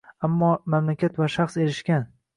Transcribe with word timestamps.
Ammo 0.27 0.47
mamlakat 0.75 1.19
va 1.23 1.29
shaxs 1.37 1.63
erishgan. 1.67 2.13